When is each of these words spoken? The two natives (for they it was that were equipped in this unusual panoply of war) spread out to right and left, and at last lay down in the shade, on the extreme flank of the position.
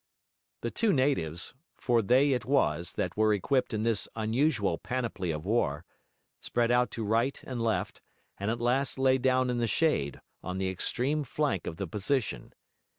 The 0.61 0.71
two 0.71 0.91
natives 0.93 1.53
(for 1.77 2.01
they 2.01 2.31
it 2.33 2.43
was 2.43 2.93
that 2.93 3.15
were 3.15 3.35
equipped 3.35 3.71
in 3.71 3.83
this 3.83 4.07
unusual 4.15 4.79
panoply 4.79 5.29
of 5.29 5.45
war) 5.45 5.85
spread 6.39 6.71
out 6.71 6.89
to 6.93 7.03
right 7.03 7.39
and 7.45 7.61
left, 7.61 8.01
and 8.39 8.49
at 8.49 8.59
last 8.59 8.97
lay 8.97 9.19
down 9.19 9.51
in 9.51 9.59
the 9.59 9.67
shade, 9.67 10.19
on 10.41 10.57
the 10.57 10.71
extreme 10.71 11.23
flank 11.23 11.67
of 11.67 11.77
the 11.77 11.85
position. 11.85 12.53